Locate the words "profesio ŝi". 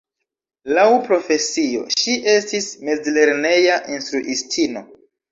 1.09-2.15